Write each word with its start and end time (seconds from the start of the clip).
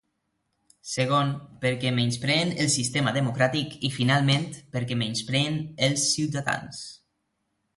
Segon, 0.91 1.33
perquè 1.65 1.91
menyspreen 1.97 2.53
el 2.65 2.71
sistema 2.77 3.13
democràtic 3.19 3.75
i 3.91 3.93
finalment, 3.99 4.49
perquè 4.77 4.99
menyspreen 5.03 5.61
els 5.91 6.09
ciutadans. 6.17 6.83